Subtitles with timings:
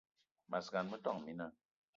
[0.53, 1.47] Mas gan, metόn mina